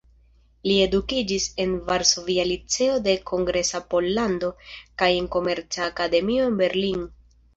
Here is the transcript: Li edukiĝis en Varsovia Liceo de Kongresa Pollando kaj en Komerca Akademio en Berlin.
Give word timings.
Li 0.67 0.75
edukiĝis 0.85 1.43
en 1.65 1.75
Varsovia 1.89 2.45
Liceo 2.51 2.95
de 3.09 3.15
Kongresa 3.31 3.81
Pollando 3.93 4.51
kaj 5.01 5.11
en 5.21 5.29
Komerca 5.37 5.85
Akademio 5.91 6.49
en 6.53 6.57
Berlin. 6.63 7.07